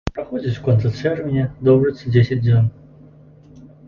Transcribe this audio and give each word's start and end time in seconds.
Праходзіць 0.17 0.53
у 0.59 0.61
канцы 0.67 0.91
чэрвеня, 0.99 1.43
доўжыцца 1.67 2.13
дзесяць 2.15 2.39
дзён. 2.47 2.65